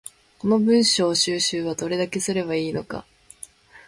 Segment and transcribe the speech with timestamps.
[0.39, 3.05] この文章収集はどれだけすれば良いのか